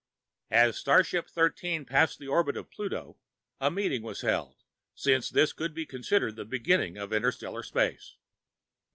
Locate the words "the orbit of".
2.17-2.71